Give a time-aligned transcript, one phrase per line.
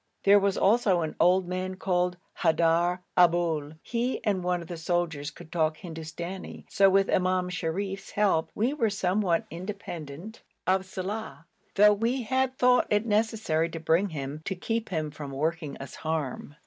[0.23, 3.73] There was also an old man called Haidar Aboul.
[3.83, 8.73] He and one of the soldiers could talk Hindustani, so with Imam Sharif's help we
[8.73, 11.43] were somewhat independent of Saleh,
[11.75, 15.93] though we had thought it necessary to bring him, to keep him from working us
[15.97, 16.55] harm.